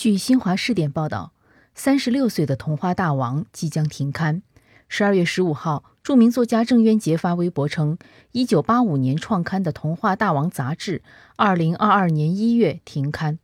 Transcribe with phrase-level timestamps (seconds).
[0.00, 1.34] 据新华视点报道，
[1.74, 4.40] 三十六岁的童话大王即将停刊。
[4.88, 7.98] 十二月十五号，著名作家郑渊洁发微博称，
[8.32, 11.02] 一九八五年创刊的《童话大王》杂志，
[11.36, 13.38] 二零二二年一月停刊。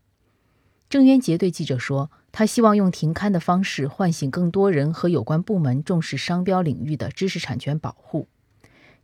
[0.89, 8.29] 郑渊洁对记者说：“他希望用停刊的方式唤醒更多人和有关部门重视商标领域的知识产权保护。”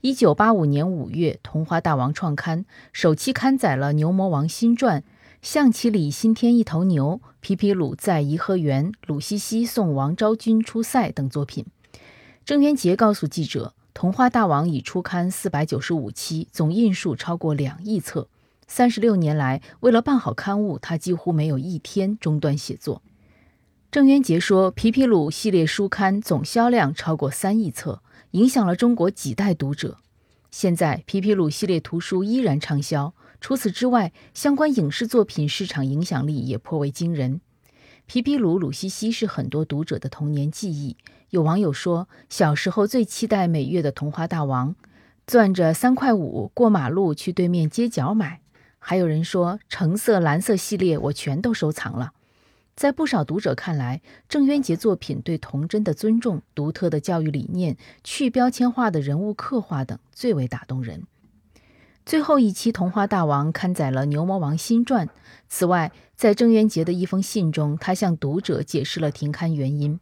[0.00, 2.64] 一九八五年五月，《童话大王》创刊，
[2.94, 5.04] 首期刊载了牛魔王新传。
[5.42, 11.66] 象棋里新添一头牛，皮皮鲁在颐和园，鲁西西送王昭君出塞等作品。
[12.44, 18.28] 郑渊洁告诉记者，《童话大王》已出刊四百九十五期，总印数超过两亿册。
[18.68, 23.02] 三十六年来，为了办好刊物，他几乎没有一天中断写作。
[23.90, 29.98] 郑渊洁说，皮皮鲁系列书刊总销量超过三亿册，影响了中国几代读者。
[30.52, 33.14] 现在，皮皮鲁系列图书依然畅销。
[33.40, 37.40] 除此之外，相关影视作品市场影响力也颇为惊人。
[38.04, 40.98] 皮皮鲁、鲁西西是很多读者的童年记忆。
[41.30, 44.74] 有网友说，小时候最期待每月的《童话大王》，
[45.26, 48.42] 攥着三块五过马路去对面街角买。
[48.78, 52.12] 还有人说，橙色、蓝色系列我全都收藏了。
[52.74, 61.02] 在不少读者看来，郑渊洁作品对童真的尊重、独特的教育理念、去标签化的人物刻画等最为打动人。
[62.04, 65.08] 最后一期《童话大王》刊载了牛魔王新传。
[65.48, 70.00] 此外，在郑渊洁的一封信中，他向读者解释了停刊原因：“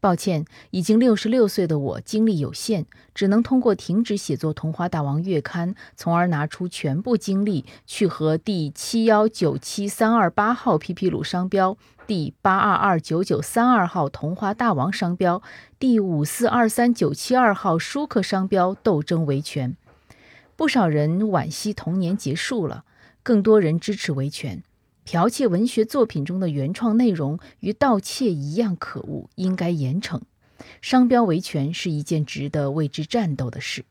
[0.00, 15.42] 抱歉，已经六十六岁的我精力有限，只能通过停止写作《童话大王》月刊，从而拿出全部精力去和第七幺九七三二八号皮皮鲁商标、第八二二九九三二号童话大王商标、
[15.78, 19.76] 第五四二三九七二号舒克商标斗争维权。”
[20.56, 22.84] 不少人惋惜童年结束了，
[23.22, 24.62] 更多人支持维权。
[25.06, 30.20] 剽窃文学作品中的原创内容与盗窃一样可恶，应该严惩。
[30.80, 33.84] 商标维权是一件值得为之战斗的事。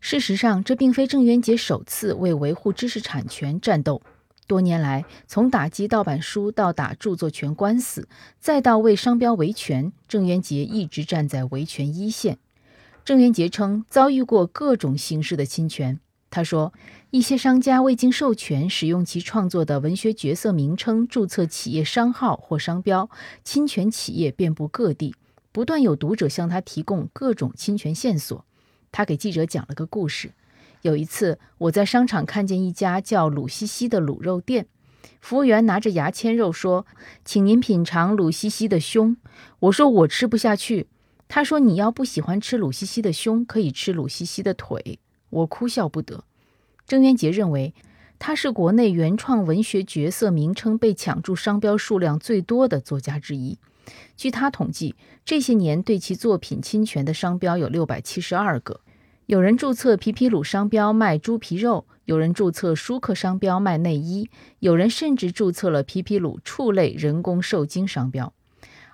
[0.00, 4.02] 事实上，这并非郑渊洁首次为维护知识产权战斗。
[4.46, 8.08] 多年来，从打击盗版书到打著作权官司，
[8.40, 12.38] 再到为商标维权，郑渊洁一直站在维权一线。
[13.04, 16.00] 郑渊洁称遭遇过各种形式的侵权。
[16.30, 16.72] 他说，
[17.10, 23.10] 一些商家未经授权使用其创作的文学角色名称注册企业商号或商标，
[23.42, 25.14] 侵权企业遍布各地。
[25.50, 28.44] 不断有读者向他提供各种侵权线索。
[28.92, 30.32] 他给记者讲了个故事：
[30.82, 34.68] 有一次，我在商场看见一家叫鲁西西的卤肉店，
[35.20, 36.86] 服务员拿着牙签肉说
[37.24, 39.16] ：“请您品尝鲁西西的胸。”
[39.58, 40.86] 我说：“我吃不下去。”
[41.26, 46.24] 他说：“你要不喜欢吃鲁西西的胸，可以吃鲁西西的腿。”我哭笑不得。
[46.86, 47.74] 郑渊洁认为，
[48.18, 53.58] 他是国内原创文学角色名称被抢注商标数量最多的作家之一。
[54.16, 58.80] 据他统计，这些年对其作品侵权的商标有六百七十二个。
[59.26, 68.32] 有人注册皮皮鲁商标卖猪皮肉，有人注册舒克商标卖内衣，有人甚至注册了皮皮鲁畜类人工受精商标。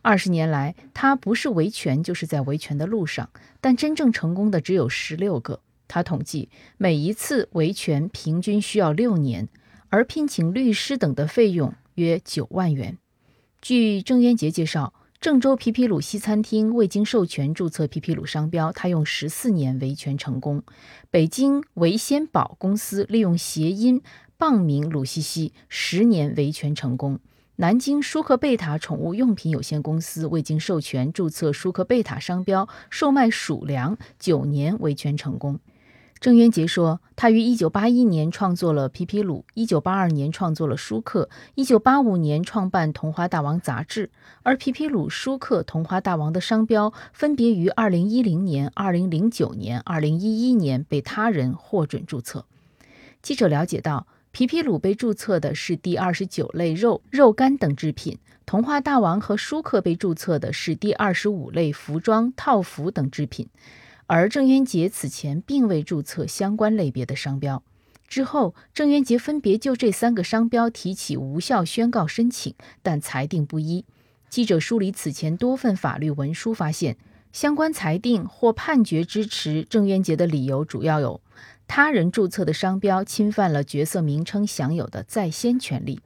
[0.02, 3.30] 二十年来，他不是维权，就是在维权的路上，
[3.60, 5.60] 但真正成功的只有十六个。
[5.88, 9.48] 他统计，每一次维权平均需要六年，
[9.88, 12.98] 而聘请律师等的费用约九万元。
[13.60, 20.62] 据郑渊洁介绍，郑州皮皮鲁西餐厅未经授权注册皮皮鲁商标，他用十四年维权成功。
[21.10, 24.02] 北京维先宝公司利用谐音
[24.36, 27.19] 棒名鲁西西，十年维权成功。
[27.56, 35.58] 南京舒克贝塔宠物用品有限公司未经授权注册舒克贝塔商标，售卖鼠粮，九年维权成功。
[36.19, 44.10] 郑渊洁说，他于1981年创作了皮皮鲁，1982年创作了舒克，1985年创办《童话大王》杂志，
[44.43, 52.44] 而皮皮鲁、舒克、童话大王的商标分别于2010年、2009年、2011年被他人获准注册。
[53.22, 54.06] 记者了解到。
[54.32, 63.49] 皮皮鲁被注册的是第二十九类肉、肉干等制品；童话大王和舒克被注册的是第二十五类服装、套服等制品。
[64.06, 67.62] 而郑渊洁此前并未注册相关类别的商标。
[68.08, 73.85] 之后，郑渊洁分别就这三个商标提起无效宣告申请，但裁定不一。
[74.31, 76.97] 记者梳理此前多份法律文书，发现
[77.32, 81.20] 相关裁定或判决支持郑渊洁的理由主要有。
[81.67, 86.00] 他人注册的商标侵犯了角色名称享有的在先权利。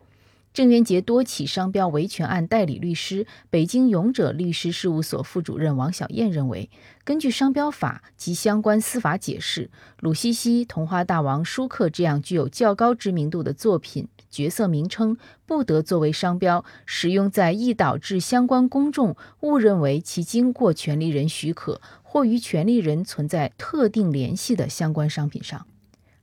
[0.53, 6.69] 郑渊洁多起商标维权案代理律师、北京勇者律师事务所副主任王小燕认为，
[7.05, 9.71] 根据商标法及相关司法解释，
[10.01, 15.17] 鲁西西、童话大王、舒克这样具有较高知名度的作品角色名称
[15.47, 25.65] 不得作为商标使用在易导致相关公众误认为其经过权利人许可或与权利人存在特定联系的相关商品上。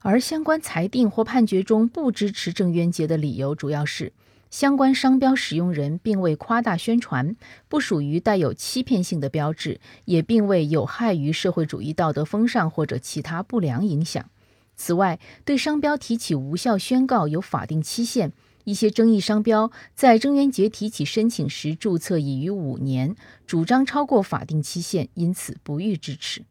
[0.08, 4.14] 而相关裁定或判决中不支持郑渊洁的理由，主要是
[4.50, 7.36] 相关商标使用人并未夸大宣传，
[7.68, 14.30] 不属于带有欺骗性的标志，也并未有害于社会主义道德风尚或者其他不良影响。
[14.78, 18.32] 此外，对商标提起无效宣告有法定期限，
[18.64, 23.14] 一些争议商标在郑渊洁提起申请时注册已逾五年，
[23.46, 26.44] 主张超过法定期限，因此不予支持。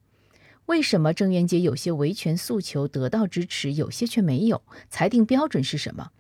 [0.67, 4.63] 为什么郑渊洁有些维权诉求得到支持，有些却没有？
[4.91, 6.11] 裁定标准是什么？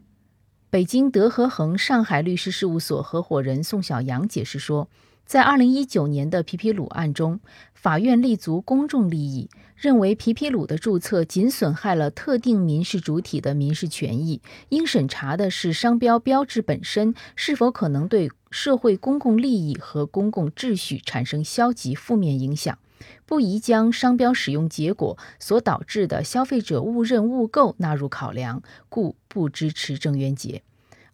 [0.70, 4.88] 北京德和恒上海律师事务所合伙人宋小阳解释说，
[5.24, 7.40] 在2019年的皮皮鲁案中，
[7.74, 22.78] 法院立足公众利益，认为皮皮鲁的注册仅损害了特定民事主体的民事权益，应审查的是商标标志本身是否可能对社会公共利益和公共秩序产生消极负面影响。
[23.24, 30.62] 不宜将商标使用结果所导致的消费者误认误购纳入考量，故不支持郑渊洁。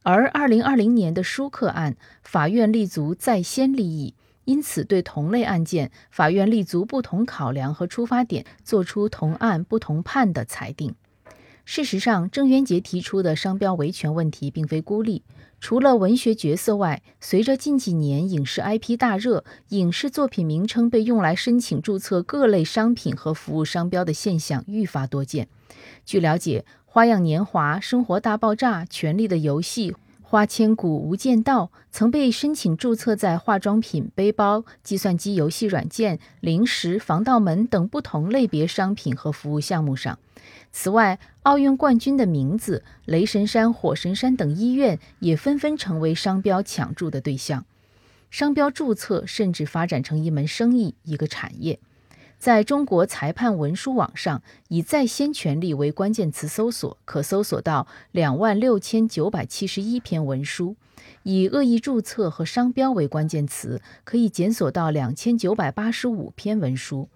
[0.02, 4.14] 而2020年的舒克案，法院立足在先利益，
[4.44, 10.94] 因此对同类案件，法院立足不同考量和出发点，作出同案不同判的裁定。
[11.64, 15.22] 事实上，郑渊洁提出的商标维权问题并非孤立。
[15.62, 25.46] 除了文学角色外，随着近几年影视 IP 大热，影视作品名称被用来申请注册各类商品和服务商标的现象愈发多见。
[26.04, 29.92] 据了解，《花样年华》《生活大爆炸》《权力的游戏》
[30.32, 40.18] 《花千骨》《无间道》曾被申请注册在化妆品、背包、计算机游戏软件、零食、防盗门等不同类别商品和服务项目上。
[40.70, 47.66] 此外，奥运冠军的名字、雷神山、火神山等医院也纷纷成为商标抢注的对象。
[48.30, 51.78] 商标注册甚至发展成一门生意、一个产业。
[52.42, 60.74] 在中国裁判文书网上，以“在先权利”为关键词搜索，可搜索到两万六千九百七十一篇文书；
[61.22, 67.06] 以“恶意注册”和“商标”为关键词，可以检索到两千九百八十五篇文书；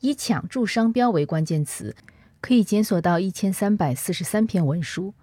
[0.00, 1.94] 以“抢注商标”为关键词。
[2.40, 5.14] 可以检索到一千三百四十三篇文书。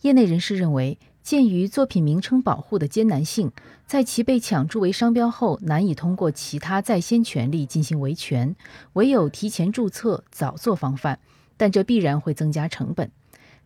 [0.00, 3.50] 业内人士认为，鉴于作品名称保护的艰难性，
[3.86, 8.54] 在其被抢注为商标后，难以通过其他在先权利进行维权，
[8.92, 11.18] 唯有提前注册，早做防范。
[11.56, 13.10] 但这必然会增加成本。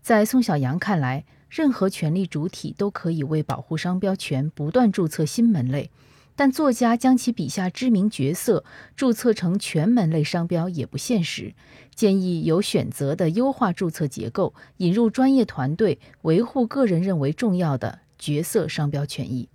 [0.00, 5.90] 在宋小阳看来，任何权利主体都可以为保护商标权不断注册新门类。
[6.38, 8.64] 但作家将其笔下知名角色
[8.94, 11.52] 注册成全门类商标也不现实，
[11.96, 19.48] 建议有选择的优化注册结构，引入专业团队维护个人认为重要的角色商标权益。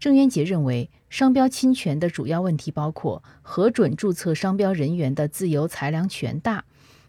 [0.00, 6.64] 郑渊洁认为，商标侵权的主要问题包括核准注册商标人员的自由裁量权大，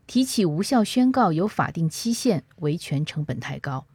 [0.05, 3.85] 提起无效宣告有法定期限，维权成本太高。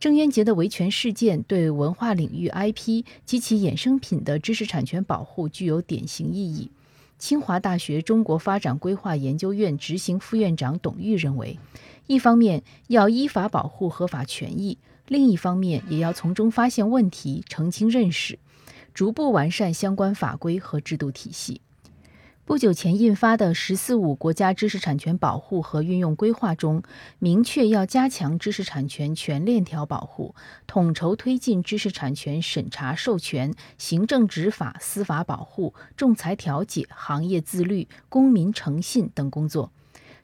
[0.00, 6.70] 郑渊洁的维权事件对文化领域 IP 及其衍生品的知识产权保护具有典型意义。
[7.18, 11.58] 清华大学中国发展规划研究院执行副院长董玉认为，
[12.06, 14.78] 一方面要依法保护合法权益，
[15.08, 18.38] 另一方面也要从中发现问题、澄清认识，
[18.94, 21.60] 逐步完善相关法规和制度体系。
[22.48, 26.82] 不久前印发的“十四五”国家知识产权保护和运用规划中，
[27.18, 30.34] 明确要加强知识产权全链条保护，
[30.66, 39.70] 统筹推进知识产权审查、授权、行政执法、司法保护、仲裁调解、行业自律、公民诚信等工作。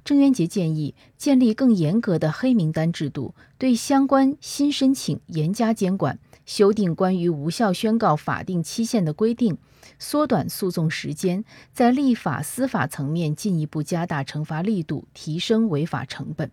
[0.02, 9.58] 郑渊洁建议建立更严格的黑名单制度，对相关新申请严加监管，修订关于无效宣告法定期限的规定。
[9.98, 16.50] 缩短诉讼时间，在立法、司法层面进一步加大惩罚力度，提升违法成本。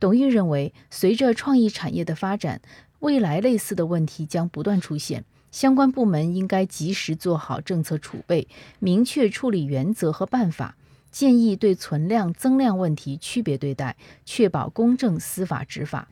[0.00, 2.60] 董玉认为，随着创意产业的发展，
[3.00, 8.46] 未来类似的问题将不断出现，相关部门应该及时做好政策储备，
[8.78, 10.76] 明确处理原则和办法。
[11.10, 13.96] 建议对存量、增量问题区别对待，
[14.26, 16.06] 确保公正司法执法。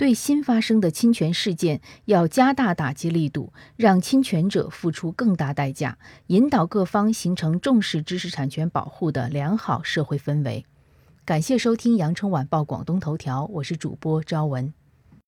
[0.00, 10.64] 对新发生的侵权事件，要加大打击力度，让侵权者付出更大代价，引导各方形成重视知识产权保护的良好社会氛围。
[11.26, 14.72] 感谢收听羊城晚报广东头条，我是主播朝文。